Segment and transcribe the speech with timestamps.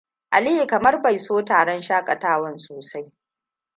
[0.31, 3.11] Aliyu kamar bai so taron shakatawan sosai.